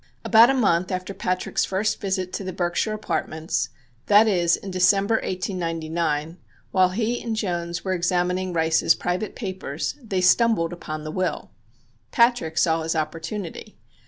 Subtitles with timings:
[0.25, 3.69] About a month after Patrick's first visit to the Berkshire Apartments,
[4.07, 6.37] that is, in December, 1899,
[6.71, 11.51] while he and Jones were examining Rice's private papers, they stumbled upon the will.
[12.09, 13.77] Patrick saw his opportunity.